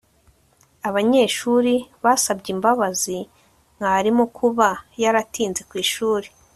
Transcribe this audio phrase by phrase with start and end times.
[0.87, 3.17] abanyeshuri basabye imbabazi
[3.77, 4.69] mwarimu kuba
[5.01, 6.27] yaratinze ku ishuri